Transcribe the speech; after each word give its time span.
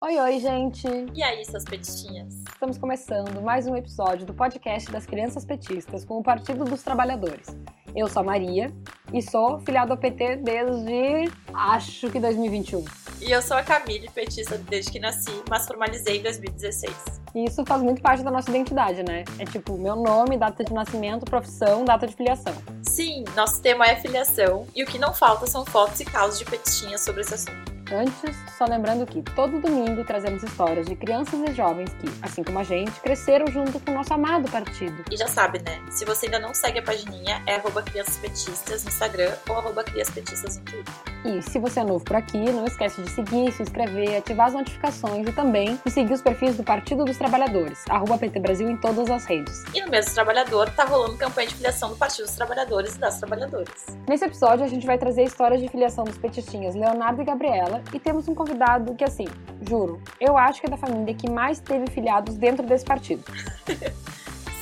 Oi, 0.00 0.16
oi, 0.16 0.38
gente! 0.38 0.86
E 1.12 1.24
aí, 1.24 1.44
suas 1.44 1.64
petistinhas? 1.64 2.32
Estamos 2.52 2.78
começando 2.78 3.42
mais 3.42 3.66
um 3.66 3.74
episódio 3.74 4.24
do 4.24 4.32
podcast 4.32 4.92
das 4.92 5.04
Crianças 5.04 5.44
Petistas 5.44 6.04
com 6.04 6.18
o 6.18 6.22
Partido 6.22 6.64
dos 6.64 6.84
Trabalhadores. 6.84 7.48
Eu 7.96 8.06
sou 8.06 8.20
a 8.20 8.24
Maria 8.24 8.72
e 9.12 9.20
sou 9.20 9.58
filiada 9.58 9.92
ao 9.92 9.98
PT 9.98 10.36
desde 10.36 11.28
acho 11.52 12.08
que 12.10 12.20
2021. 12.20 12.84
E 13.20 13.32
eu 13.32 13.42
sou 13.42 13.56
a 13.56 13.62
Camille, 13.64 14.08
petista 14.08 14.56
desde 14.56 14.92
que 14.92 15.00
nasci, 15.00 15.32
mas 15.50 15.66
formalizei 15.66 16.18
em 16.18 16.22
2016. 16.22 16.94
E 17.34 17.46
isso 17.46 17.66
faz 17.66 17.82
muito 17.82 18.00
parte 18.00 18.22
da 18.22 18.30
nossa 18.30 18.48
identidade, 18.50 19.02
né? 19.02 19.24
É 19.40 19.44
tipo 19.44 19.76
meu 19.76 19.96
nome, 19.96 20.38
data 20.38 20.62
de 20.62 20.72
nascimento, 20.72 21.24
profissão, 21.24 21.84
data 21.84 22.06
de 22.06 22.14
filiação. 22.14 22.54
Sim, 22.84 23.24
nosso 23.34 23.60
tema 23.60 23.84
é 23.84 23.96
filiação 23.96 24.64
e 24.76 24.84
o 24.84 24.86
que 24.86 24.96
não 24.96 25.12
falta 25.12 25.44
são 25.48 25.66
fotos 25.66 25.98
e 25.98 26.04
causas 26.04 26.38
de 26.38 26.44
petistinhas 26.44 27.00
sobre 27.00 27.22
esse 27.22 27.34
assunto. 27.34 27.67
Antes, 27.90 28.36
só 28.56 28.66
lembrando 28.66 29.06
que 29.06 29.22
todo 29.22 29.60
domingo 29.60 30.04
trazemos 30.04 30.42
histórias 30.42 30.86
de 30.86 30.94
crianças 30.94 31.40
e 31.48 31.54
jovens 31.54 31.90
que, 31.94 32.06
assim 32.20 32.42
como 32.42 32.58
a 32.58 32.62
gente, 32.62 32.92
cresceram 33.00 33.46
junto 33.46 33.80
com 33.80 33.92
o 33.92 33.94
nosso 33.94 34.12
amado 34.12 34.50
partido. 34.50 35.04
E 35.10 35.16
já 35.16 35.26
sabe, 35.26 35.60
né? 35.60 35.80
Se 35.90 36.04
você 36.04 36.26
ainda 36.26 36.38
não 36.38 36.52
segue 36.52 36.80
a 36.80 36.82
pagininha, 36.82 37.42
é 37.46 37.56
arroba 37.56 37.82
criançaspetistas 37.82 38.84
no 38.84 38.90
Instagram 38.90 39.32
ou 39.48 39.56
arroba 39.56 39.82
criaspetistas 39.84 40.58
no 40.58 40.64
Twitter. 40.64 40.94
E 41.24 41.42
se 41.42 41.58
você 41.58 41.80
é 41.80 41.84
novo 41.84 42.04
por 42.04 42.16
aqui, 42.16 42.38
não 42.38 42.66
esquece 42.66 43.00
de 43.02 43.10
seguir, 43.10 43.52
se 43.52 43.62
inscrever, 43.62 44.18
ativar 44.18 44.48
as 44.48 44.54
notificações 44.54 45.26
e 45.26 45.32
também 45.32 45.80
de 45.84 45.90
seguir 45.90 46.12
os 46.12 46.22
perfis 46.22 46.56
do 46.56 46.62
Partido 46.62 47.04
dos 47.04 47.16
Trabalhadores, 47.16 47.84
arroba 47.88 48.18
PT 48.18 48.38
Brasil 48.38 48.68
em 48.68 48.76
todas 48.76 49.10
as 49.10 49.24
redes. 49.24 49.64
E 49.74 49.80
no 49.80 49.90
mês 49.90 50.06
do 50.06 50.14
trabalhador, 50.14 50.70
tá 50.70 50.84
rolando 50.84 51.16
campanha 51.16 51.48
de 51.48 51.54
filiação 51.54 51.88
do 51.88 51.96
Partido 51.96 52.26
dos 52.26 52.36
Trabalhadores 52.36 52.96
e 52.96 52.98
das 52.98 53.18
Trabalhadoras. 53.18 53.86
Nesse 54.06 54.26
episódio, 54.26 54.64
a 54.64 54.68
gente 54.68 54.86
vai 54.86 54.98
trazer 54.98 55.24
histórias 55.24 55.60
de 55.60 55.68
filiação 55.68 56.04
dos 56.04 56.18
petistinhas 56.18 56.74
Leonardo 56.74 57.22
e 57.22 57.24
Gabriela 57.24 57.77
e 57.92 57.98
temos 57.98 58.28
um 58.28 58.34
convidado 58.34 58.94
que, 58.94 59.04
assim, 59.04 59.26
juro, 59.68 60.02
eu 60.20 60.36
acho 60.36 60.60
que 60.60 60.66
é 60.66 60.70
da 60.70 60.76
família 60.76 61.14
que 61.14 61.30
mais 61.30 61.60
teve 61.60 61.90
filiados 61.90 62.36
dentro 62.36 62.66
desse 62.66 62.84
partido. 62.84 63.24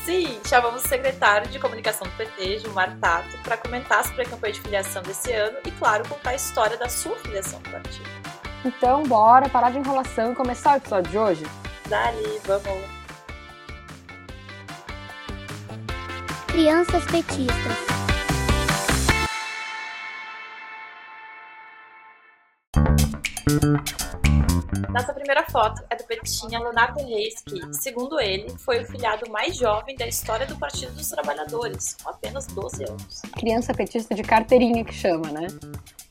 Sim, 0.05 0.39
chamamos 0.47 0.85
o 0.85 0.89
secretário 0.89 1.49
de 1.51 1.59
comunicação 1.59 2.07
do 2.07 2.13
PT, 2.17 2.61
Gilmar 2.61 2.97
Tato, 3.01 3.37
para 3.43 3.57
comentar 3.57 4.05
sobre 4.05 4.23
a 4.23 4.25
campanha 4.25 4.53
de 4.53 4.61
filiação 4.61 5.03
desse 5.03 5.33
ano 5.33 5.59
e, 5.65 5.71
claro, 5.73 6.09
contar 6.09 6.31
a 6.31 6.35
história 6.37 6.77
da 6.77 6.89
sua 6.89 7.17
filiação 7.17 7.61
do 7.61 7.71
partido. 7.71 8.09
Então, 8.65 9.03
bora 9.03 9.49
parar 9.49 9.71
de 9.71 9.79
enrolação 9.79 10.33
e 10.33 10.35
começar 10.37 10.75
o 10.75 10.77
episódio 10.77 11.11
de 11.11 11.19
hoje? 11.19 11.47
Dali, 11.89 12.41
vamos! 12.45 12.97
Crianças 16.47 17.05
petistas. 17.07 17.96
Nossa 24.91 25.15
primeira 25.15 25.45
foto 25.45 25.81
é 25.89 25.95
do 25.95 26.03
petistinha 26.03 26.59
Leonardo 26.59 26.99
Reis, 27.07 27.41
que, 27.47 27.61
segundo 27.73 28.19
ele, 28.19 28.51
foi 28.59 28.83
o 28.83 28.87
filiado 28.87 29.31
mais 29.31 29.57
jovem 29.57 29.95
da 29.95 30.05
história 30.05 30.49
do 30.49 30.57
Partido 30.57 30.93
dos 30.95 31.09
Trabalhadores, 31.11 31.97
com 32.03 32.11
apenas 32.11 32.49
12 32.49 32.83
anos. 32.83 33.23
Criança 33.39 33.73
petista 33.73 34.17
de 34.17 34.25
carteirinha 34.25 34.85
que 34.85 34.93
chama, 34.93 35.31
né? 35.31 35.47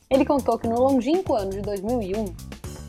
Ele 0.08 0.24
contou 0.24 0.58
que 0.58 0.66
no 0.66 0.80
longínquo 0.80 1.34
ano 1.34 1.50
de 1.50 1.60
2001, 1.60 2.24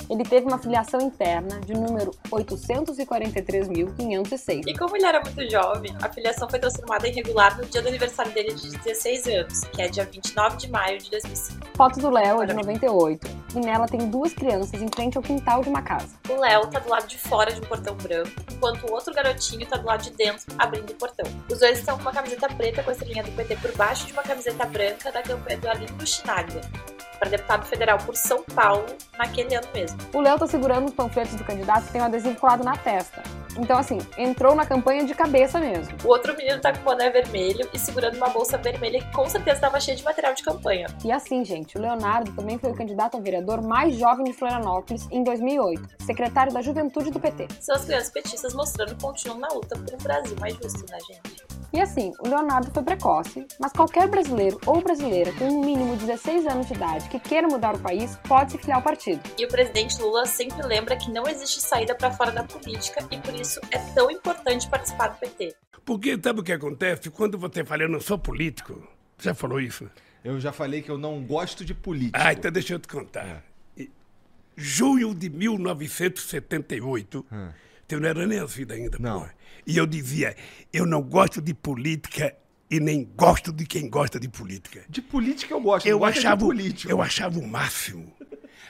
ele 0.09 0.23
teve 0.23 0.47
uma 0.47 0.57
filiação 0.57 1.01
interna 1.01 1.59
de 1.59 1.73
número 1.73 2.11
843.506. 2.31 4.61
E 4.65 4.73
como 4.77 4.95
ele 4.95 5.05
era 5.05 5.19
muito 5.19 5.45
jovem, 5.49 5.93
a 6.01 6.07
filiação 6.07 6.49
foi 6.49 6.59
transformada 6.59 7.05
em 7.05 7.13
regular 7.13 7.57
no 7.57 7.65
dia 7.65 7.81
do 7.81 7.89
aniversário 7.89 8.31
dele 8.31 8.53
de 8.53 8.71
16 8.77 9.27
anos, 9.27 9.65
que 9.65 9.81
é 9.81 9.89
dia 9.89 10.05
29 10.05 10.55
de 10.55 10.71
maio 10.71 10.99
de 10.99 11.11
2005. 11.11 11.67
Foto 11.75 11.99
do 11.99 12.09
Léo 12.09 12.41
é 12.41 12.45
de 12.45 12.53
98 12.53 13.27
e 13.57 13.65
nela 13.65 13.87
tem 13.87 14.09
duas 14.09 14.33
crianças 14.33 14.81
em 14.81 14.87
frente 14.87 15.17
ao 15.17 15.23
quintal 15.23 15.61
de 15.61 15.69
uma 15.69 15.81
casa. 15.81 16.09
O 16.29 16.39
Léo 16.39 16.67
tá 16.67 16.79
do 16.79 16.89
lado 16.89 17.07
de 17.07 17.17
fora 17.17 17.51
de 17.51 17.59
um 17.59 17.63
portão 17.63 17.95
branco, 17.95 18.31
enquanto 18.51 18.87
o 18.87 18.93
outro 18.93 19.13
garotinho 19.13 19.65
tá 19.67 19.77
do 19.77 19.85
lado 19.85 20.03
de 20.03 20.11
dentro, 20.11 20.45
abrindo 20.57 20.91
o 20.91 20.95
portão. 20.95 21.25
Os 21.49 21.59
dois 21.59 21.79
estão 21.79 21.97
com 21.97 22.03
uma 22.03 22.11
camiseta 22.11 22.47
preta 22.47 22.83
com 22.83 22.89
a 22.89 22.93
estrelinha 22.93 23.23
do 23.23 23.31
PT 23.31 23.57
por 23.57 23.75
baixo 23.75 24.05
de 24.07 24.13
uma 24.13 24.23
camiseta 24.23 24.65
branca 24.65 25.11
da 25.11 25.21
campanha 25.21 25.57
do 25.57 25.67
Arlindo 25.67 26.07
Schnaglia, 26.07 26.61
para 27.19 27.29
deputado 27.29 27.65
federal 27.65 27.97
por 27.99 28.15
São 28.15 28.43
Paulo 28.43 28.85
naquele 29.17 29.55
ano 29.55 29.67
mesmo. 29.73 29.97
O 30.13 30.21
Léo 30.21 30.37
tá 30.37 30.47
segurando 30.47 30.87
os 30.87 30.93
panfletos 30.93 31.35
do 31.35 31.43
candidato 31.43 31.87
que 31.87 31.93
tem 31.93 32.01
um 32.01 32.05
adesivo 32.05 32.39
colado 32.39 32.63
na 32.63 32.77
testa. 32.77 33.23
Então, 33.57 33.77
assim, 33.77 33.97
entrou 34.17 34.55
na 34.55 34.65
campanha 34.65 35.05
de 35.05 35.13
cabeça 35.13 35.59
mesmo. 35.59 35.95
O 36.03 36.09
outro 36.09 36.35
menino 36.35 36.59
tá 36.61 36.71
com 36.71 36.81
o 36.81 36.83
boné 36.83 37.09
vermelho 37.09 37.67
e 37.73 37.79
segurando 37.79 38.15
uma 38.15 38.29
bolsa 38.29 38.57
vermelha 38.57 38.99
que 38.99 39.11
com 39.11 39.27
certeza 39.27 39.57
estava 39.57 39.79
cheia 39.79 39.97
de 39.97 40.03
material 40.03 40.33
de 40.33 40.43
campanha. 40.43 40.87
E 41.03 41.11
assim, 41.11 41.43
gente, 41.43 41.77
o 41.77 41.81
Leonardo 41.81 42.31
também 42.33 42.57
foi 42.57 42.71
o 42.71 42.75
candidato 42.75 43.17
a 43.17 43.19
vereador 43.19 43.61
mais 43.61 43.95
jovem 43.95 44.25
de 44.25 44.33
Florianópolis 44.33 45.07
em 45.11 45.23
2008, 45.23 46.03
secretário 46.05 46.53
da 46.53 46.61
Juventude 46.61 47.11
do 47.11 47.19
PT. 47.19 47.47
São 47.59 47.75
as 47.75 47.85
crianças 47.85 48.11
petistas 48.11 48.53
mostrando 48.53 48.95
que 48.95 49.01
continuam 49.01 49.39
na 49.39 49.47
luta 49.47 49.75
por 49.77 49.93
um 49.93 49.97
Brasil 49.97 50.35
mais 50.39 50.53
justo, 50.55 50.85
né, 50.91 50.97
gente? 51.07 51.46
E 51.73 51.81
assim, 51.81 52.11
o 52.19 52.27
Leonardo 52.27 52.71
foi 52.71 52.81
precoce, 52.81 53.45
mas 53.59 53.71
qualquer 53.73 54.07
brasileiro 54.07 54.59
ou 54.65 54.81
brasileira 54.81 55.33
com 55.33 55.45
um 55.45 55.63
mínimo 55.63 55.97
de 55.97 56.05
16 56.05 56.47
anos 56.47 56.67
de 56.67 56.73
idade 56.73 57.09
que 57.09 57.19
queira 57.19 57.47
mudar 57.47 57.75
o 57.75 57.79
país 57.79 58.17
pode 58.27 58.53
se 58.53 58.57
filiar 58.57 58.77
ao 58.77 58.83
partido. 58.83 59.21
E 59.37 59.45
o 59.45 59.47
presidente 59.49 60.01
Lula 60.01 60.25
sempre 60.25 60.65
lembra 60.65 60.95
que 60.95 61.11
não 61.11 61.27
existe 61.27 61.59
saída 61.61 61.93
para 61.93 62.11
fora 62.11 62.31
da 62.31 62.43
política 62.43 63.05
e 63.11 63.17
por 63.17 63.33
isso 63.35 63.59
é 63.69 63.77
tão 63.93 64.09
importante 64.09 64.67
participar 64.69 65.09
do 65.09 65.17
PT. 65.19 65.55
Porque 65.85 66.17
sabe 66.21 66.39
o 66.39 66.43
que 66.43 66.53
acontece? 66.53 67.09
Quando 67.09 67.37
você 67.37 67.63
fala, 67.65 67.83
eu 67.83 67.89
não 67.89 67.99
sou 68.01 68.17
político, 68.17 68.81
já 69.19 69.33
falou 69.33 69.59
isso? 69.59 69.89
Eu 70.23 70.39
já 70.39 70.51
falei 70.51 70.81
que 70.81 70.89
eu 70.89 70.97
não 70.97 71.21
gosto 71.23 71.63
de 71.63 71.73
político. 71.73 72.17
Ah, 72.19 72.33
então 72.33 72.51
deixa 72.51 72.73
eu 72.73 72.79
te 72.79 72.87
contar. 72.87 73.43
Em 73.77 73.89
Junho 74.55 75.13
de 75.13 75.29
1978, 75.29 77.25
Hum. 77.31 77.49
Eu 77.95 77.99
não 78.01 78.09
era 78.09 78.25
nem 78.25 78.39
nascido 78.39 78.71
ainda, 78.73 78.97
Não. 78.99 79.19
porra. 79.21 79.35
E 79.65 79.77
eu 79.77 79.85
dizia, 79.85 80.35
eu 80.71 80.85
não 80.85 81.01
gosto 81.01 81.41
de 81.41 81.53
política 81.53 82.35
e 82.69 82.79
nem 82.79 83.03
gosto 83.03 83.51
de 83.51 83.65
quem 83.65 83.89
gosta 83.89 84.19
de 84.19 84.27
política. 84.27 84.83
De 84.89 85.01
política 85.01 85.53
eu 85.53 85.61
gosto. 85.61 85.85
Eu 85.85 85.99
gosto 85.99 86.17
é 86.17 86.19
de 86.21 86.27
achava, 86.27 86.45
político. 86.45 86.91
eu 86.91 87.01
achava 87.01 87.39
o 87.39 87.47
máximo. 87.47 88.13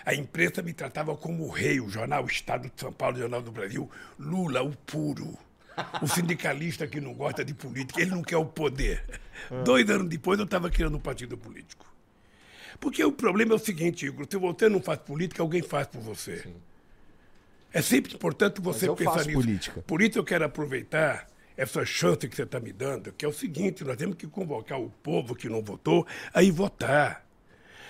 A 0.06 0.14
imprensa 0.16 0.62
me 0.62 0.72
tratava 0.74 1.16
como 1.18 1.44
o 1.46 1.50
rei, 1.50 1.82
o 1.82 1.90
jornal 1.90 2.26
Estado 2.26 2.64
de 2.74 2.80
São 2.80 2.94
Paulo, 2.94 3.18
o 3.18 3.20
Jornal 3.20 3.42
do 3.42 3.52
Brasil, 3.52 3.90
Lula, 4.18 4.64
o 4.64 4.76
puro. 4.76 5.38
O 6.02 6.08
sindicalista 6.08 6.88
que 6.88 7.00
não 7.00 7.14
gosta 7.14 7.46
de 7.46 7.54
política, 7.54 8.02
ele 8.02 8.10
não 8.10 8.24
quer 8.24 8.38
o 8.38 8.46
poder. 8.46 9.04
Dois 9.64 9.88
anos 9.90 10.08
depois 10.10 10.40
eu 10.40 10.46
estava 10.46 10.72
criando 10.72 10.98
um 10.98 11.00
partido 11.00 11.38
político. 11.38 11.86
Porque 12.80 13.04
o 13.04 13.12
problema 13.12 13.54
é 13.54 13.56
o 13.56 13.60
seguinte, 13.60 14.06
Igor, 14.06 14.26
se 14.30 14.38
você 14.38 14.70
não 14.70 14.82
faz 14.82 15.00
política, 15.00 15.42
alguém 15.44 15.62
faz 15.62 15.86
por 15.88 16.02
você. 16.02 16.48
É 17.78 17.82
sempre 17.84 18.16
importante 18.16 18.60
você 18.60 18.90
eu 18.90 18.96
pensar 18.96 19.12
faço 19.12 19.28
nisso. 19.28 19.40
política. 19.40 19.84
Por 19.86 20.02
isso 20.02 20.18
eu 20.18 20.24
quero 20.24 20.44
aproveitar 20.44 21.28
essa 21.56 21.86
chance 21.86 22.28
que 22.28 22.36
você 22.36 22.42
está 22.42 22.60
me 22.60 22.74
dando, 22.74 23.14
que 23.14 23.24
é 23.24 23.28
o 23.28 23.32
seguinte, 23.32 23.84
nós 23.84 23.96
temos 23.96 24.16
que 24.16 24.26
convocar 24.26 24.82
o 24.82 24.90
povo 24.90 25.36
que 25.36 25.48
não 25.48 25.62
votou 25.62 26.04
a 26.34 26.42
ir 26.42 26.50
votar. 26.50 27.24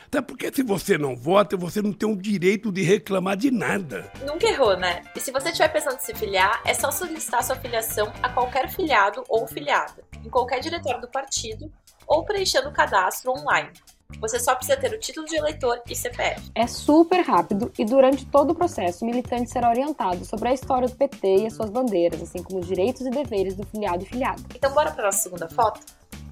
Até 0.05 0.21
porque 0.21 0.51
se 0.53 0.61
você 0.61 0.97
não 0.97 1.15
vota, 1.15 1.55
você 1.55 1.81
não 1.81 1.93
tem 1.93 2.11
o 2.11 2.17
direito 2.17 2.69
de 2.69 2.81
reclamar 2.81 3.37
de 3.37 3.49
nada. 3.49 4.11
Nunca 4.25 4.45
errou, 4.47 4.75
né? 4.75 5.03
E 5.15 5.21
se 5.21 5.31
você 5.31 5.51
estiver 5.51 5.69
pensando 5.69 5.95
em 5.95 6.01
se 6.01 6.13
filiar, 6.13 6.61
é 6.65 6.73
só 6.73 6.91
solicitar 6.91 7.41
sua 7.41 7.55
filiação 7.55 8.11
a 8.21 8.27
qualquer 8.27 8.69
filiado 8.69 9.23
ou 9.29 9.47
filiada, 9.47 10.03
em 10.21 10.29
qualquer 10.29 10.59
diretório 10.59 10.99
do 10.99 11.07
partido 11.07 11.71
ou 12.05 12.25
preenchendo 12.25 12.67
o 12.67 12.73
cadastro 12.73 13.31
online. 13.31 13.71
Você 14.19 14.39
só 14.39 14.55
precisa 14.55 14.77
ter 14.77 14.93
o 14.93 14.99
título 14.99 15.27
de 15.27 15.35
eleitor 15.35 15.81
e 15.87 15.95
CPF. 15.95 16.51
É 16.55 16.65
super 16.65 17.21
rápido 17.21 17.71
e 17.77 17.85
durante 17.85 18.25
todo 18.25 18.51
o 18.51 18.55
processo 18.55 19.03
o 19.03 19.07
militante 19.07 19.51
será 19.51 19.69
orientado 19.69 20.25
sobre 20.25 20.49
a 20.49 20.53
história 20.53 20.87
do 20.87 20.95
PT 20.95 21.37
e 21.37 21.47
as 21.47 21.53
suas 21.53 21.69
bandeiras, 21.69 22.21
assim 22.21 22.41
como 22.41 22.59
os 22.59 22.67
direitos 22.67 23.05
e 23.05 23.09
deveres 23.09 23.55
do 23.55 23.65
filiado 23.65 24.03
e 24.03 24.05
filiada. 24.05 24.41
Então 24.55 24.73
bora 24.73 24.91
para 24.91 25.05
nossa 25.05 25.19
segunda 25.19 25.47
foto? 25.47 25.81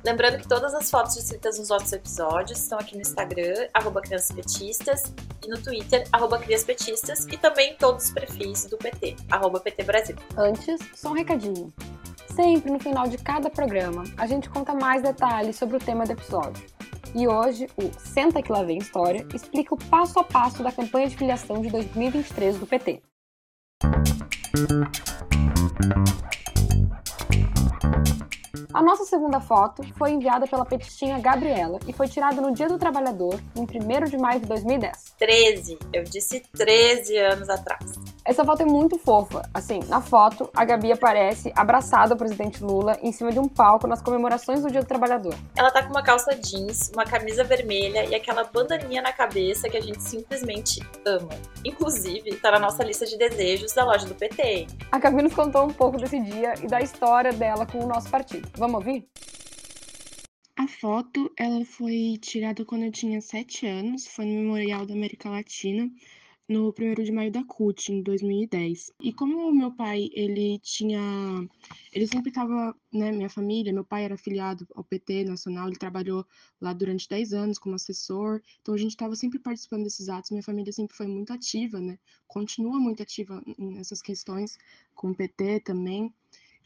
Lembrando 0.06 0.38
que 0.38 0.48
todas 0.48 0.74
as 0.76 0.92
fotos 0.92 1.16
descritas 1.16 1.58
nos 1.58 1.70
nossos 1.70 1.92
episódios 1.92 2.60
estão 2.60 2.78
aqui 2.78 2.94
no 2.96 3.02
Instagram, 3.02 3.68
arroba 3.74 4.02
Crianças 4.02 4.32
Petistas, 4.36 5.04
e 5.44 5.50
no 5.50 5.60
Twitter, 5.60 6.08
arroba 6.12 6.38
Crias 6.38 6.64
Petistas, 6.64 7.26
e 7.26 7.38
também 7.38 7.76
todos 7.76 8.06
os 8.06 8.12
perfis 8.12 8.66
do 8.66 8.78
PT, 8.78 9.16
arroba 9.32 9.60
PT 9.60 9.84
Brasil. 9.84 10.16
Antes, 10.38 10.80
só 10.94 11.10
um 11.10 11.14
recadinho. 11.14 11.74
Sempre 12.36 12.70
no 12.70 12.80
final 12.80 13.08
de 13.08 13.18
cada 13.18 13.50
programa, 13.50 14.04
a 14.18 14.28
gente 14.28 14.50
conta 14.50 14.74
mais 14.74 15.02
detalhes 15.02 15.56
sobre 15.56 15.78
o 15.78 15.80
tema 15.80 16.04
do 16.04 16.12
episódio. 16.12 16.66
E 17.16 17.26
hoje, 17.26 17.66
o 17.78 17.90
Senta 17.98 18.42
que 18.42 18.52
lá 18.52 18.62
vem 18.62 18.78
história 18.78 19.26
explica 19.34 19.74
o 19.74 19.78
passo 19.78 20.20
a 20.20 20.24
passo 20.24 20.62
da 20.62 20.70
campanha 20.70 21.08
de 21.08 21.16
filiação 21.16 21.62
de 21.62 21.70
2023 21.70 22.58
do 22.58 22.68
PT. 22.68 23.02
A 28.74 28.84
nossa 28.84 29.06
segunda 29.06 29.40
foto 29.40 29.82
foi 29.98 30.12
enviada 30.12 30.46
pela 30.46 30.66
petistinha 30.66 31.18
Gabriela 31.18 31.80
e 31.88 31.94
foi 31.94 32.10
tirada 32.10 32.42
no 32.42 32.52
Dia 32.52 32.68
do 32.68 32.78
Trabalhador, 32.78 33.40
em 33.56 33.62
1 33.62 34.10
de 34.10 34.18
maio 34.18 34.42
de 34.42 34.48
2010. 34.48 35.16
13, 35.18 35.80
eu 35.94 36.04
disse 36.04 36.42
13 36.52 37.18
anos 37.18 37.50
atrás. 37.50 37.94
Essa 38.26 38.44
foto 38.44 38.64
é 38.64 38.66
muito 38.66 38.98
fofa. 38.98 39.48
Assim, 39.54 39.82
na 39.88 40.02
foto, 40.02 40.50
a 40.56 40.66
Gabi 40.66 40.92
aparece 40.92 41.54
abraçada 41.56 42.16
ao 42.16 42.18
presidente 42.18 42.64
Lula 42.64 42.98
em 43.04 43.12
cima 43.12 43.32
de 43.32 43.38
um 43.38 43.48
palco 43.48 43.86
nas 43.86 44.02
comemorações 44.02 44.64
do 44.64 44.72
Dia 44.72 44.82
do 44.82 44.88
Trabalhador. 44.88 45.36
Ela 45.56 45.70
tá 45.70 45.84
com 45.84 45.92
uma 45.92 46.02
calça 46.02 46.34
jeans, 46.34 46.90
uma 46.96 47.06
camisa 47.06 47.44
vermelha 47.44 48.04
e 48.04 48.16
aquela 48.16 48.44
bandaninha 48.44 49.04
na 49.04 49.14
cabeça 49.14 49.70
que 49.70 49.78
a 49.78 49.82
gente 49.82 50.02
simplesmente 50.02 50.82
ama. 51.06 51.30
Inclusive, 51.64 52.36
tá 52.38 52.50
na 52.50 52.58
nossa 52.58 52.84
lista 52.84 53.06
de 53.06 53.16
desejos 53.16 53.74
da 53.74 53.86
loja 53.86 54.08
do 54.08 54.16
PT. 54.16 54.66
A 54.92 54.98
Gabi 54.98 55.22
nos 55.22 55.36
contou 55.36 55.64
um 55.64 55.74
pouco 55.74 56.00
desse 56.00 56.20
dia 56.20 56.56
e 56.64 56.68
da 56.68 56.82
história 56.82 57.32
dela 57.32 57.68
com 57.68 57.78
o 57.78 57.88
nosso 57.88 58.10
partido. 58.10 58.50
Vamos 58.58 58.78
ouvir? 58.78 59.08
A 60.58 60.68
foto, 60.68 61.32
ela 61.38 61.64
foi 61.64 62.18
tirada 62.20 62.66
quando 62.66 62.86
eu 62.86 62.92
tinha 62.92 63.22
sete 63.22 63.68
anos, 63.68 64.08
foi 64.08 64.26
no 64.26 64.42
Memorial 64.42 64.84
da 64.84 64.94
América 64.96 65.30
Latina, 65.30 65.88
no 66.48 66.72
1 66.72 67.04
de 67.04 67.12
maio 67.12 67.32
da 67.32 67.44
CUT, 67.44 67.92
em 67.92 68.02
2010. 68.04 68.92
E 69.02 69.12
como 69.12 69.50
o 69.50 69.54
meu 69.54 69.72
pai, 69.72 70.10
ele 70.14 70.60
tinha... 70.60 71.00
Ele 71.92 72.08
sempre 72.08 72.30
estava, 72.30 72.76
né, 72.94 73.12
minha 73.12 73.30
família, 73.30 73.74
meu 73.74 73.84
pai 73.84 74.04
era 74.04 74.16
afiliado 74.16 74.68
ao 74.76 74.84
PT 74.84 75.24
Nacional, 75.24 75.68
ele 75.68 75.78
trabalhou 75.78 76.26
lá 76.62 76.74
durante 76.74 77.08
10 77.10 77.34
anos 77.34 77.58
como 77.58 77.76
assessor, 77.76 78.42
então 78.62 78.74
a 78.74 78.78
gente 78.78 78.92
estava 78.92 79.16
sempre 79.16 79.40
participando 79.40 79.84
desses 79.84 80.10
atos, 80.10 80.32
minha 80.32 80.44
família 80.44 80.74
sempre 80.74 80.96
foi 80.96 81.08
muito 81.08 81.32
ativa, 81.32 81.80
né, 81.80 81.98
continua 82.28 82.80
muito 82.80 83.02
ativa 83.02 83.42
nessas 83.58 84.02
questões, 84.02 84.58
com 84.94 85.12
o 85.12 85.16
PT 85.16 85.62
também. 85.62 86.14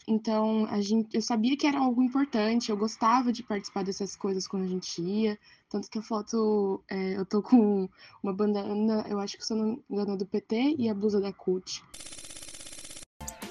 Então, 0.07 0.65
a 0.71 0.81
gente, 0.81 1.15
eu 1.15 1.21
sabia 1.21 1.55
que 1.55 1.67
era 1.67 1.79
algo 1.79 2.01
importante, 2.01 2.71
eu 2.71 2.77
gostava 2.77 3.31
de 3.31 3.43
participar 3.43 3.83
dessas 3.83 4.15
coisas 4.15 4.47
quando 4.47 4.63
a 4.63 4.67
gente 4.67 5.01
ia. 5.01 5.37
Tanto 5.69 5.89
que 5.89 5.99
a 5.99 6.01
foto, 6.01 6.81
é, 6.89 7.15
eu 7.15 7.25
tô 7.25 7.41
com 7.41 7.87
uma 8.23 8.33
bandana, 8.33 9.05
eu 9.07 9.19
acho 9.19 9.37
que 9.37 9.45
se 9.45 9.53
eu 9.53 9.57
não 9.57 9.65
me 9.65 9.83
engano, 9.89 10.13
é 10.13 10.17
do 10.17 10.25
PT 10.25 10.75
e 10.77 10.89
a 10.89 10.93
blusa 10.93 11.21
da 11.21 11.31
CUT. 11.31 11.83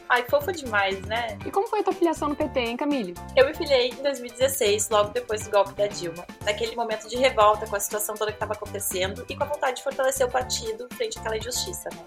Ai, 0.09 0.25
fofa 0.29 0.51
demais, 0.53 0.99
né? 1.03 1.39
E 1.45 1.51
como 1.51 1.69
foi 1.69 1.81
a 1.81 1.83
tua 1.83 1.93
filiação 1.93 2.31
no 2.31 2.37
PT, 2.37 2.61
hein, 2.61 2.77
Camille? 2.79 3.13
Eu 3.37 3.47
me 3.47 3.55
filiei 3.55 3.91
em 3.91 4.03
2016, 4.03 4.89
logo 4.89 5.11
depois 5.11 5.45
do 5.45 5.51
golpe 5.51 5.75
da 5.75 5.87
Dilma. 5.87 6.27
Naquele 6.47 6.75
momento 6.75 7.07
de 7.09 7.17
revolta 7.17 7.67
com 7.67 7.77
a 7.77 7.81
situação 7.81 8.15
toda 8.15 8.33
que 8.33 8.37
estava 8.37 8.55
acontecendo 8.55 9.25
e 9.29 9.37
com 9.37 9.45
a 9.45 9.47
vontade 9.47 9.77
de 9.77 9.83
fortalecer 9.83 10.27
o 10.27 10.31
partido 10.31 10.89
frente 10.95 11.19
àquela 11.19 11.37
injustiça, 11.37 11.91
né? 11.93 12.05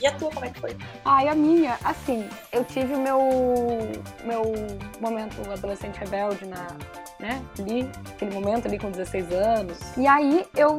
E 0.00 0.06
a 0.06 0.12
tua, 0.12 0.30
como 0.30 0.46
é 0.46 0.50
que 0.50 0.60
foi? 0.60 0.76
Ai, 1.04 1.28
a 1.28 1.34
minha, 1.34 1.76
assim, 1.84 2.28
eu 2.52 2.64
tive 2.64 2.94
o 2.94 2.98
meu, 2.98 3.18
meu 4.24 4.42
momento 5.00 5.36
adolescente 5.50 5.96
rebelde 5.96 6.46
na, 6.46 6.66
né, 7.18 7.42
ali, 7.58 7.90
aquele 8.14 8.32
momento 8.32 8.66
ali 8.66 8.78
com 8.78 8.90
16 8.90 9.32
anos. 9.32 9.78
E 9.96 10.06
aí 10.06 10.46
eu 10.56 10.78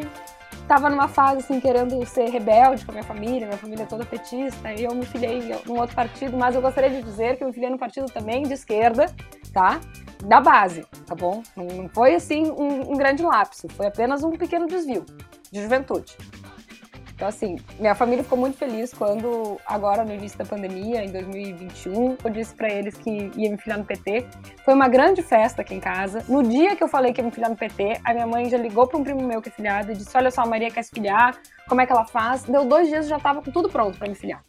tava 0.68 0.89
numa 0.89 1.07
fase, 1.07 1.39
assim, 1.39 1.60
querendo 1.60 2.06
ser 2.06 2.30
rebelde 2.30 2.86
com 2.86 2.92
a 2.92 2.94
minha 2.94 3.04
família, 3.04 3.48
minha 3.48 3.57
família 3.57 3.83
é 3.83 3.86
toda 3.88 4.06
petista, 4.06 4.71
e 4.71 4.83
eu 4.83 4.94
me 4.94 5.06
filiei 5.06 5.42
num 5.65 5.80
outro 5.80 5.95
partido, 5.95 6.38
mas 6.38 6.56
eu 6.56 6.62
gostaria 6.62 6.89
de 6.92 7.01
dizer 7.01 7.38
que 7.38 7.44
eu 7.44 7.48
me 7.48 7.54
filiei 7.54 7.72
num 7.72 7.77
partido 7.77 8.06
também 8.06 8.44
de 8.44 8.54
esquerda, 8.54 9.07
tá? 9.51 9.81
Da 10.24 10.39
base, 10.39 10.86
tá 11.07 11.15
bom? 11.15 11.42
Não 11.56 11.89
foi, 11.89 12.13
assim, 12.15 12.51
um, 12.51 12.92
um 12.92 12.95
grande 12.95 13.24
lapso, 13.24 13.68
foi 13.69 13.88
apenas 13.88 14.24
um 14.24 14.31
pequeno 14.31 14.68
desvio 14.68 15.06
de 15.51 15.62
juventude. 15.62 16.15
Então, 17.19 17.27
assim, 17.27 17.57
minha 17.77 17.94
família 17.94 18.24
ficou 18.24 18.38
muito 18.38 18.57
feliz 18.57 18.94
quando, 18.94 19.60
agora 19.66 20.06
no 20.06 20.13
início 20.13 20.38
da 20.38 20.45
pandemia, 20.45 21.04
em 21.04 21.12
2021, 21.12 22.16
eu 22.24 22.30
disse 22.30 22.56
pra 22.56 22.69
eles 22.69 22.95
que 22.95 23.30
ia 23.36 23.51
me 23.51 23.57
filiar 23.57 23.77
no 23.77 23.83
PT. 23.83 24.25
Foi 24.63 24.74
uma 24.74 24.88
grande 24.88 25.21
festa 25.21 25.62
aqui 25.62 25.75
em 25.75 25.81
casa. 25.81 26.24
No 26.30 26.42
dia 26.42 26.77
que 26.77 26.83
eu 26.83 26.88
falei 26.88 27.12
que 27.12 27.19
ia 27.19 27.25
me 27.25 27.30
filiar 27.30 27.50
no 27.50 27.57
PT, 27.57 28.00
a 28.06 28.13
minha 28.13 28.25
mãe 28.25 28.50
já 28.50 28.57
ligou 28.57 28.88
pra 28.88 28.98
um 28.98 29.04
primo 29.04 29.21
meu 29.21 29.42
que 29.42 29.50
é 29.50 29.51
filiado 29.51 29.92
e 29.92 29.95
disse: 29.95 30.16
Olha 30.16 30.31
só, 30.31 30.44
a 30.44 30.45
Maria 30.45 30.71
quer 30.71 30.81
se 30.81 30.92
filiar, 30.92 31.38
como 31.68 31.81
é 31.81 31.86
que 31.86 31.92
ela 31.92 32.06
faz? 32.06 32.44
Deu 32.44 32.63
dois 32.63 32.88
dias 32.88 33.06
e 33.06 33.10
já 33.10 33.19
tava 33.19 33.42
com 33.42 33.51
tudo 33.51 33.68
pronto 33.68 33.98
pra 33.98 34.07
me 34.07 34.15
filiar. 34.15 34.42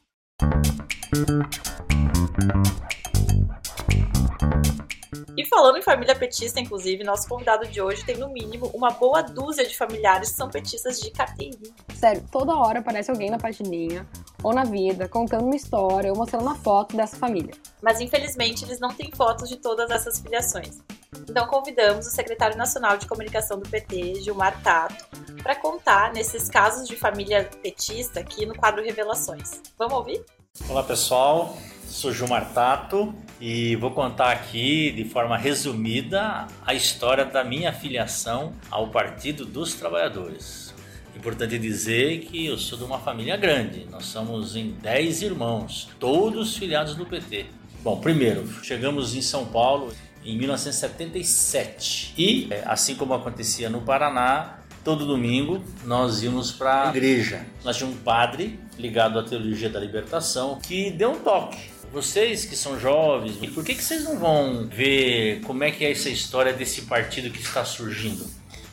E 5.41 5.47
falando 5.47 5.79
em 5.79 5.83
família 5.83 6.15
petista, 6.15 6.61
inclusive, 6.61 7.03
nosso 7.03 7.27
convidado 7.27 7.67
de 7.67 7.81
hoje 7.81 8.05
tem 8.05 8.15
no 8.15 8.29
mínimo 8.29 8.71
uma 8.75 8.91
boa 8.91 9.23
dúzia 9.23 9.67
de 9.67 9.75
familiares 9.75 10.33
que 10.33 10.37
são 10.37 10.51
petistas 10.51 11.01
de 11.01 11.11
carteirinha. 11.11 11.73
Sério, 11.95 12.23
toda 12.31 12.55
hora 12.55 12.81
aparece 12.81 13.11
alguém 13.11 13.31
na 13.31 13.39
pagininha 13.39 14.07
ou 14.43 14.53
na 14.53 14.65
vida 14.65 15.09
contando 15.09 15.47
uma 15.47 15.57
história 15.57 16.11
ou 16.11 16.19
mostrando 16.19 16.43
uma 16.43 16.57
foto 16.57 16.95
dessa 16.95 17.17
família. 17.17 17.55
Mas 17.81 18.03
infelizmente 18.03 18.67
eles 18.67 18.79
não 18.79 18.91
têm 18.91 19.11
fotos 19.17 19.49
de 19.49 19.57
todas 19.57 19.91
essas 19.91 20.21
filiações. 20.21 20.81
Então 21.27 21.47
convidamos 21.47 22.07
o 22.07 22.11
secretário 22.11 22.59
nacional 22.59 22.99
de 22.99 23.07
comunicação 23.07 23.59
do 23.59 23.67
PT, 23.67 24.17
Gilmar 24.17 24.63
Tato, 24.63 25.07
para 25.43 25.57
contar 25.57 26.13
nesses 26.13 26.51
casos 26.51 26.87
de 26.87 26.97
família 26.97 27.49
petista 27.63 28.21
aqui 28.21 28.45
no 28.45 28.55
quadro 28.55 28.85
Revelações. 28.85 29.63
Vamos 29.79 29.95
ouvir? 29.95 30.23
Olá 30.69 30.83
pessoal, 30.83 31.57
sou 31.91 32.13
Gilmar 32.13 32.53
Tato 32.55 33.13
e 33.41 33.75
vou 33.77 33.91
contar 33.91 34.31
aqui 34.31 34.93
de 34.93 35.05
forma 35.05 35.37
resumida 35.37 36.47
a 36.65 36.73
história 36.73 37.25
da 37.25 37.43
minha 37.43 37.73
filiação 37.73 38.53
ao 38.71 38.89
Partido 38.89 39.45
dos 39.45 39.75
Trabalhadores. 39.75 40.73
Importante 41.17 41.59
dizer 41.59 42.21
que 42.21 42.47
eu 42.47 42.57
sou 42.57 42.79
de 42.79 42.85
uma 42.85 43.01
família 43.01 43.37
grande, 43.37 43.87
nós 43.91 44.07
somos 44.07 44.55
em 44.55 44.71
10 44.71 45.23
irmãos, 45.23 45.91
todos 45.99 46.57
filiados 46.57 46.95
do 46.95 47.05
PT. 47.05 47.47
Bom, 47.83 48.01
primeiro, 48.01 48.47
chegamos 48.63 49.15
em 49.17 49.21
São 49.21 49.45
Paulo 49.45 49.93
em 50.25 50.39
1977 50.39 52.15
e, 52.17 52.49
assim 52.67 52.95
como 52.95 53.15
acontecia 53.15 53.69
no 53.69 53.81
Paraná, 53.81 54.61
todo 54.85 55.05
domingo 55.05 55.63
nós 55.85 56.23
íamos 56.23 56.53
para 56.53 56.87
a 56.87 56.91
igreja. 56.91 57.45
Nós 57.65 57.77
tínhamos 57.77 57.99
um 57.99 58.03
padre 58.03 58.61
ligado 58.79 59.19
à 59.19 59.25
teologia 59.25 59.69
da 59.69 59.81
libertação 59.81 60.59
que 60.63 60.91
deu 60.93 61.11
um 61.11 61.19
toque. 61.19 61.80
Vocês 61.93 62.45
que 62.45 62.55
são 62.55 62.79
jovens, 62.79 63.37
por 63.53 63.65
que, 63.65 63.75
que 63.75 63.83
vocês 63.83 64.05
não 64.05 64.17
vão 64.17 64.69
ver 64.69 65.41
como 65.41 65.65
é 65.65 65.73
que 65.73 65.85
é 65.85 65.91
essa 65.91 66.09
história 66.09 66.53
desse 66.53 66.83
partido 66.83 67.31
que 67.31 67.41
está 67.41 67.65
surgindo? 67.65 68.25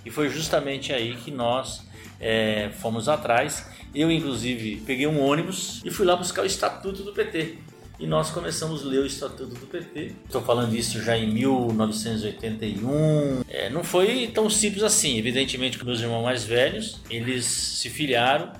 E 0.05 0.11
foi 0.11 0.29
justamente 0.29 0.93
aí 0.93 1.15
que 1.15 1.31
nós 1.31 1.81
é, 2.19 2.69
fomos 2.79 3.09
atrás. 3.09 3.65
Eu, 3.93 4.11
inclusive, 4.11 4.83
peguei 4.85 5.07
um 5.07 5.19
ônibus 5.19 5.81
e 5.83 5.89
fui 5.89 6.05
lá 6.05 6.15
buscar 6.15 6.43
o 6.43 6.45
estatuto 6.45 7.01
do 7.03 7.11
PT. 7.11 7.55
E 7.99 8.05
nós 8.05 8.29
começamos 8.29 8.83
a 8.83 8.85
ler 8.85 8.99
o 8.99 9.07
Estatuto 9.07 9.55
do 9.55 9.65
PT. 9.65 10.11
Estou 10.23 10.43
falando 10.43 10.75
isso 10.75 11.01
já 11.01 11.17
em 11.17 11.33
1981. 11.33 13.41
É, 13.49 13.71
não 13.71 13.83
foi 13.83 14.27
tão 14.27 14.47
simples 14.51 14.83
assim. 14.83 15.17
Evidentemente, 15.17 15.79
com 15.79 15.85
meus 15.85 15.99
irmãos 15.99 16.21
mais 16.21 16.45
velhos, 16.45 17.01
eles 17.09 17.45
se 17.45 17.89
filiaram 17.89 18.53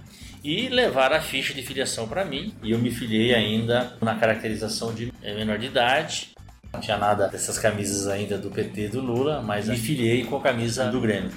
e 0.47 0.69
levaram 0.69 1.17
a 1.17 1.19
ficha 1.19 1.53
de 1.53 1.61
filiação 1.61 2.07
para 2.07 2.23
mim. 2.23 2.55
E 2.63 2.71
eu 2.71 2.79
me 2.79 2.89
filiei 2.89 3.35
ainda 3.35 3.97
na 4.01 4.15
caracterização 4.15 4.94
de 4.94 5.11
menor 5.21 5.57
de 5.57 5.65
idade. 5.65 6.33
Não 6.71 6.79
tinha 6.79 6.95
nada 6.97 7.27
dessas 7.27 7.59
camisas 7.59 8.07
ainda 8.07 8.38
do 8.38 8.49
PT 8.49 8.85
e 8.85 8.88
do 8.88 9.01
Lula, 9.01 9.41
mas 9.41 9.67
me 9.67 9.75
filiei 9.75 10.23
com 10.23 10.38
a 10.38 10.41
camisa 10.41 10.89
do 10.89 11.01
Grêmio. 11.01 11.31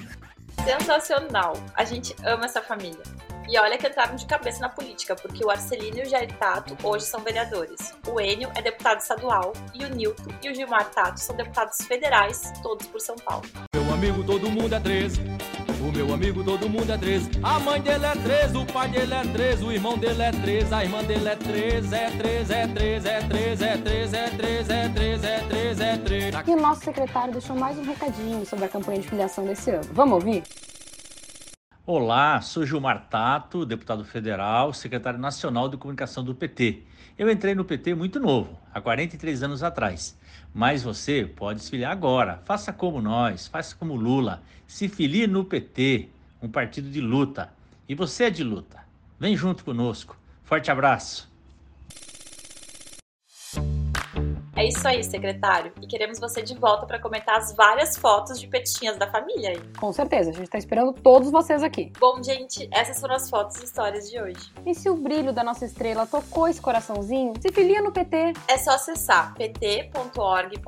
Sensacional! 0.63 1.53
A 1.75 1.83
gente 1.83 2.15
ama 2.23 2.45
essa 2.45 2.61
família. 2.61 3.03
E 3.49 3.59
olha 3.59 3.77
que 3.77 3.85
entraram 3.85 4.15
de 4.15 4.25
cabeça 4.25 4.61
na 4.61 4.69
política, 4.69 5.13
porque 5.13 5.43
o 5.43 5.49
Arcelino 5.49 5.97
e 5.97 6.03
o 6.03 6.09
Jair 6.09 6.31
Tato 6.37 6.77
hoje 6.81 7.03
são 7.03 7.19
vereadores. 7.19 7.93
O 8.07 8.17
Enio 8.17 8.49
é 8.55 8.61
deputado 8.61 9.01
estadual 9.01 9.51
e 9.73 9.83
o 9.83 9.89
Nilton 9.89 10.31
e 10.41 10.49
o 10.49 10.55
Gilmar 10.55 10.89
Tato 10.89 11.19
são 11.19 11.35
deputados 11.35 11.85
federais, 11.85 12.53
todos 12.63 12.87
por 12.87 13.01
São 13.01 13.17
Paulo. 13.17 13.43
Meu 13.75 13.93
amigo, 13.93 14.23
todo 14.23 14.49
mundo 14.49 14.73
é 14.73 14.79
13. 14.79 15.19
O 15.81 15.91
meu 15.91 16.13
amigo, 16.13 16.43
todo 16.43 16.69
mundo 16.69 16.91
é 16.91 16.97
13. 16.97 17.31
A 17.41 17.59
mãe 17.59 17.81
dele 17.81 18.05
é 18.05 18.13
13, 18.13 18.57
o 18.57 18.65
pai 18.67 18.87
dele 18.87 19.13
é 19.15 19.23
13, 19.23 19.63
o 19.65 19.71
irmão 19.71 19.97
dele 19.97 20.21
é 20.21 20.31
13, 20.31 20.73
a 20.73 20.83
irmã 20.83 21.03
dele 21.03 21.27
é 21.27 21.35
13, 21.35 21.95
é 21.95 22.09
13, 22.11 22.53
é 22.53 22.67
13, 22.67 23.07
é 23.09 23.21
13, 23.21 23.63
é 23.65 23.77
13, 23.77 24.15
é 24.15 24.27
13, 24.27 24.71
é 24.71 24.89
13, 24.89 25.25
é 25.25 25.39
13, 25.39 25.83
é 25.83 25.97
13. 25.97 26.51
E 26.51 26.53
o 26.53 26.61
nosso 26.61 26.81
secretário 26.81 27.33
deixou 27.33 27.55
mais 27.55 27.79
um 27.79 27.83
recadinho 27.83 28.45
sobre 28.45 28.65
a 28.65 28.69
campanha 28.69 29.01
de 29.01 29.07
filiação 29.07 29.43
desse 29.43 29.71
ano. 29.71 29.89
Vamos 29.91 30.13
ouvir? 30.13 30.43
Olá, 31.83 32.39
sou 32.41 32.63
Gilmar 32.63 33.07
Tato, 33.09 33.65
deputado 33.65 34.05
federal, 34.05 34.71
secretário 34.73 35.19
nacional 35.19 35.67
de 35.67 35.77
comunicação 35.77 36.23
do 36.23 36.35
PT. 36.35 36.83
Eu 37.17 37.27
entrei 37.27 37.55
no 37.55 37.65
PT 37.65 37.95
muito 37.95 38.19
novo, 38.19 38.55
há 38.73 38.81
43 38.81 39.43
anos 39.43 39.63
atrás. 39.63 40.17
Mas 40.53 40.83
você 40.83 41.25
pode 41.25 41.63
se 41.63 41.69
filiar 41.69 41.91
agora. 41.91 42.41
Faça 42.45 42.73
como 42.73 43.01
nós, 43.01 43.47
faça 43.47 43.75
como 43.75 43.95
Lula. 43.95 44.43
Se 44.67 44.89
filie 44.89 45.27
no 45.27 45.45
PT, 45.45 46.09
um 46.41 46.49
partido 46.49 46.89
de 46.89 46.99
luta. 46.99 47.53
E 47.87 47.95
você 47.95 48.25
é 48.25 48.29
de 48.29 48.43
luta. 48.43 48.79
Vem 49.19 49.37
junto 49.37 49.63
conosco. 49.63 50.17
Forte 50.43 50.69
abraço. 50.69 51.30
É 54.61 54.65
isso 54.65 54.87
aí, 54.87 55.03
secretário. 55.03 55.71
E 55.81 55.87
queremos 55.87 56.19
você 56.19 56.39
de 56.43 56.53
volta 56.53 56.85
para 56.85 56.99
comentar 56.99 57.35
as 57.35 57.51
várias 57.55 57.97
fotos 57.97 58.39
de 58.39 58.47
petinhas 58.47 58.95
da 58.95 59.09
família 59.09 59.49
aí. 59.49 59.61
Com 59.79 59.91
certeza, 59.91 60.29
a 60.29 60.33
gente 60.33 60.51
tá 60.51 60.59
esperando 60.59 60.93
todos 60.93 61.31
vocês 61.31 61.63
aqui. 61.63 61.91
Bom, 61.99 62.21
gente, 62.21 62.69
essas 62.71 62.99
foram 62.99 63.15
as 63.15 63.27
fotos 63.27 63.59
e 63.59 63.65
histórias 63.65 64.07
de 64.07 64.21
hoje. 64.21 64.53
E 64.63 64.75
se 64.75 64.87
o 64.87 64.95
brilho 64.95 65.33
da 65.33 65.43
nossa 65.43 65.65
estrela 65.65 66.05
tocou 66.05 66.47
esse 66.47 66.61
coraçãozinho, 66.61 67.33
se 67.41 67.51
filia 67.51 67.81
no 67.81 67.91
PT. 67.91 68.33
É 68.47 68.55
só 68.59 68.73
acessar 68.73 69.33
pt.org.br 69.33 70.59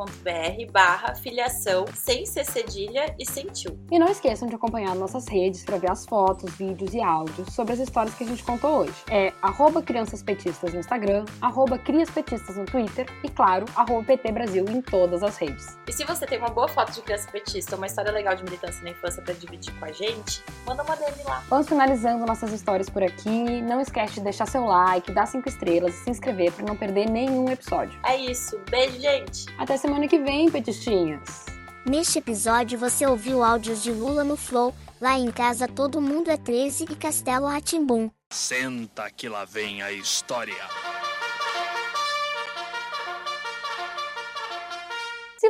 barra 0.71 1.13
filiação 1.13 1.85
sem 1.93 2.25
C 2.25 2.43
cedilha 2.43 3.15
e 3.19 3.29
sem 3.29 3.45
tio. 3.45 3.79
E 3.91 4.00
não 4.00 4.07
esqueçam 4.07 4.47
de 4.47 4.55
acompanhar 4.55 4.95
nossas 4.95 5.27
redes 5.27 5.63
para 5.63 5.77
ver 5.77 5.91
as 5.91 6.03
fotos, 6.03 6.51
vídeos 6.55 6.95
e 6.95 7.00
áudios 7.03 7.53
sobre 7.53 7.73
as 7.73 7.79
histórias 7.79 8.15
que 8.15 8.23
a 8.23 8.27
gente 8.27 8.43
contou 8.43 8.71
hoje. 8.71 8.95
É 9.07 9.31
arroba 9.39 9.83
criançaspetistas 9.83 10.73
no 10.73 10.79
Instagram, 10.79 11.25
arroba 11.39 11.77
criaspetistas 11.77 12.57
no 12.57 12.65
Twitter 12.65 13.05
e, 13.23 13.29
claro, 13.29 13.67
arroba 13.75 13.82
PT 13.85 14.31
Brasil 14.31 14.65
em 14.69 14.81
todas 14.81 15.23
as 15.23 15.37
redes. 15.37 15.77
E 15.87 15.91
se 15.91 16.03
você 16.05 16.25
tem 16.25 16.37
uma 16.37 16.49
boa 16.49 16.67
foto 16.67 16.91
de 16.91 17.01
criança 17.01 17.29
petista 17.31 17.75
ou 17.75 17.77
uma 17.77 17.87
história 17.87 18.11
legal 18.11 18.35
de 18.35 18.43
militância 18.43 18.83
na 18.83 18.91
infância 18.91 19.21
para 19.21 19.33
dividir 19.33 19.73
com 19.79 19.85
a 19.85 19.91
gente, 19.91 20.43
manda 20.65 20.83
uma 20.83 20.95
DM 20.95 21.23
lá. 21.25 21.43
Vamos 21.49 21.67
finalizando 21.67 22.25
nossas 22.25 22.51
histórias 22.51 22.89
por 22.89 23.03
aqui. 23.03 23.61
Não 23.61 23.81
esquece 23.81 24.15
de 24.15 24.21
deixar 24.21 24.47
seu 24.47 24.65
like, 24.65 25.11
dar 25.11 25.25
cinco 25.25 25.49
estrelas 25.49 25.93
e 25.95 26.03
se 26.03 26.09
inscrever 26.09 26.51
para 26.51 26.65
não 26.65 26.75
perder 26.75 27.09
nenhum 27.09 27.49
episódio. 27.49 27.99
É 28.05 28.15
isso. 28.15 28.59
Beijo, 28.69 28.99
gente. 28.99 29.45
Até 29.57 29.77
semana 29.77 30.07
que 30.07 30.19
vem, 30.19 30.49
petistinhas. 30.49 31.45
Neste 31.85 32.19
episódio 32.19 32.79
você 32.79 33.05
ouviu 33.05 33.43
áudios 33.43 33.83
de 33.83 33.91
Lula 33.91 34.23
no 34.23 34.37
Flow, 34.37 34.73
lá 35.01 35.19
em 35.19 35.29
casa 35.29 35.67
todo 35.67 35.99
mundo 35.99 36.31
é 36.31 36.37
13 36.37 36.85
e 36.89 36.95
Castelo 36.95 37.47
Ratimbum. 37.47 38.09
Senta 38.31 39.11
que 39.11 39.27
lá 39.27 39.43
vem 39.43 39.81
a 39.81 39.91
história. 39.91 40.55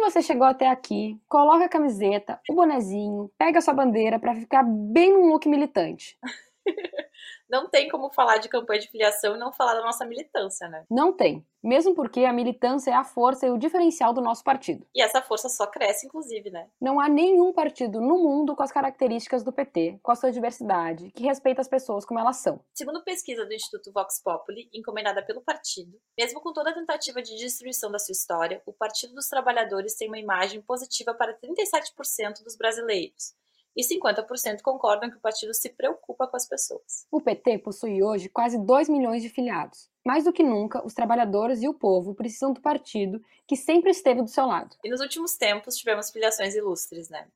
Você 0.10 0.22
chegou 0.22 0.46
até 0.46 0.68
aqui, 0.70 1.20
coloca 1.28 1.66
a 1.66 1.70
camiseta, 1.70 2.40
o 2.50 2.54
bonezinho, 2.56 3.32
pega 3.38 3.60
a 3.60 3.62
sua 3.62 3.74
bandeira 3.74 4.20
para 4.20 4.36
ficar 4.36 4.64
bem 4.64 5.14
num 5.14 5.30
look 5.30 5.48
militante. 5.48 6.18
Não 7.50 7.70
tem 7.70 7.90
como 7.90 8.10
falar 8.12 8.38
de 8.38 8.50
campanha 8.50 8.80
de 8.80 8.90
filiação 8.90 9.36
e 9.36 9.40
não 9.40 9.52
falar 9.52 9.76
da 9.76 9.82
nossa 9.82 10.06
militância, 10.06 10.68
né? 10.68 10.86
Não 10.90 11.14
tem. 11.14 11.46
Mesmo 11.64 11.96
porque 11.96 12.26
a 12.26 12.34
militância 12.34 12.92
é 12.92 12.94
a 12.94 13.06
força 13.06 13.48
e 13.48 13.50
o 13.50 13.58
diferencial 13.58 14.14
do 14.14 14.22
nosso 14.22 14.44
partido. 14.44 14.86
E 14.94 15.02
essa 15.02 15.22
força 15.22 15.48
só 15.48 15.66
cresce, 15.66 16.06
inclusive, 16.06 16.50
né? 16.50 16.68
Não 16.80 17.00
há 17.00 17.08
nenhum 17.08 17.54
partido 17.54 18.02
no 18.02 18.18
mundo 18.18 18.54
com 18.54 18.64
as 18.64 18.72
características 18.72 19.44
do 19.44 19.54
PT, 19.54 20.00
com 20.04 20.12
a 20.12 20.16
sua 20.16 20.30
diversidade, 20.30 21.10
que 21.12 21.24
respeita 21.24 21.62
as 21.62 21.68
pessoas 21.70 22.06
como 22.06 22.20
elas 22.20 22.38
são. 22.38 22.60
Segundo 22.74 23.04
pesquisa 23.04 23.46
do 23.46 23.54
Instituto 23.54 23.94
Vox 23.94 24.22
Populi, 24.22 24.70
encomendada 24.74 25.24
pelo 25.24 25.42
partido, 25.42 25.98
mesmo 26.18 26.42
com 26.42 26.52
toda 26.52 26.72
a 26.72 26.74
tentativa 26.74 27.22
de 27.22 27.36
destruição 27.38 27.90
da 27.90 28.00
sua 28.00 28.12
história, 28.12 28.62
o 28.66 28.74
Partido 28.74 29.14
dos 29.14 29.30
Trabalhadores 29.30 29.96
tem 29.96 30.10
uma 30.10 30.20
imagem 30.20 30.62
positiva 30.62 31.14
para 31.14 31.38
37% 31.38 32.44
dos 32.44 32.58
brasileiros 32.58 33.34
e 33.76 33.84
50% 33.84 34.62
concordam 34.62 35.10
que 35.10 35.18
o 35.18 35.22
partido 35.22 35.54
se 35.54 35.70
preocupa 35.70 36.28
com 36.28 36.38
as 36.38 36.48
pessoas. 36.48 37.08
O 37.12 37.22
PT 37.22 37.60
possui 37.60 38.04
hoje 38.04 38.30
quase 38.30 38.58
2 38.58 38.90
milhões 38.90 39.22
de 39.22 39.30
filiados. 39.30 39.90
Mais 40.06 40.24
do 40.24 40.34
que 40.34 40.44
nunca, 40.44 40.86
os 40.86 40.94
trabalhadores 40.94 41.62
e 41.62 41.68
o 41.68 41.74
povo 41.74 42.14
precisam 42.14 42.54
do 42.54 42.62
partido 42.62 43.22
que 43.48 43.56
sempre 43.56 43.92
esteve 43.92 44.22
do 44.22 44.28
seu 44.28 44.46
lado. 44.46 44.76
E 44.84 44.90
nos 44.90 45.02
últimos 45.02 45.36
tempos 45.36 45.78
tivemos 45.78 46.12
filiações 46.12 46.56
ilustres, 46.56 47.10
né? 47.10 47.28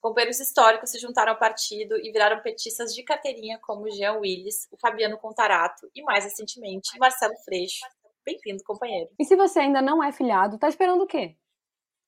Companheiros 0.00 0.38
históricos 0.38 0.90
se 0.90 0.98
juntaram 0.98 1.32
ao 1.32 1.38
partido 1.38 1.96
e 1.96 2.12
viraram 2.12 2.40
petistas 2.40 2.94
de 2.94 3.02
carteirinha 3.02 3.58
como 3.58 3.90
Jean 3.90 4.14
Willis, 4.14 4.68
o 4.70 4.76
Fabiano 4.78 5.18
Contarato 5.18 5.90
e, 5.94 6.02
mais 6.02 6.24
recentemente, 6.24 6.96
Marcelo 6.98 7.34
Freixo. 7.44 7.84
Bem-vindo, 8.24 8.62
companheiro. 8.62 9.10
E 9.18 9.24
se 9.24 9.34
você 9.34 9.58
ainda 9.60 9.82
não 9.82 10.02
é 10.02 10.12
filiado, 10.12 10.58
tá 10.58 10.68
esperando 10.68 11.02
o 11.02 11.06
quê? 11.06 11.36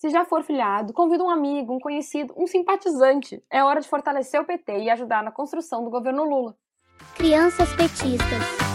Se 0.01 0.09
já 0.09 0.25
for 0.25 0.43
filiado, 0.43 0.95
convida 0.95 1.23
um 1.23 1.29
amigo, 1.29 1.75
um 1.75 1.79
conhecido, 1.79 2.33
um 2.35 2.47
simpatizante. 2.47 3.45
É 3.51 3.63
hora 3.63 3.83
de 3.83 3.89
fortalecer 3.89 4.41
o 4.41 4.47
PT 4.47 4.79
e 4.79 4.89
ajudar 4.89 5.23
na 5.23 5.31
construção 5.31 5.85
do 5.85 5.91
governo 5.91 6.25
Lula. 6.25 6.57
Crianças 7.15 7.71
petistas. 7.75 8.70